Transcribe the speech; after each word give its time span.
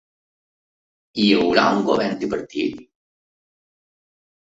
Hi 1.23 1.27
haurà 1.39 1.65
un 1.79 1.83
govern 1.89 2.15
tripartit? 2.23 2.81